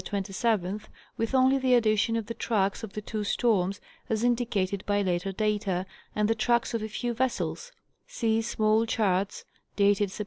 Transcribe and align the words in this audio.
27th), 0.03 0.85
with 1.15 1.35
only 1.35 1.59
the 1.59 1.75
addition 1.75 2.15
of 2.15 2.25
the 2.25 2.33
tracks 2.33 2.81
of 2.83 2.93
the 2.93 3.03
two 3.03 3.23
storms 3.23 3.79
(as 4.09 4.23
indicated_ 4.23 4.79
by 4.87 4.99
later 5.03 5.31
data) 5.31 5.85
and 6.15 6.27
the 6.27 6.33
tracks 6.33 6.73
of 6.73 6.81
a 6.81 6.87
few 6.89 7.13
vessels 7.13 7.71
(see 8.07 8.41
small 8.41 8.87
charts 8.87 9.45
dated 9.75 10.09
Sept. 10.09 10.19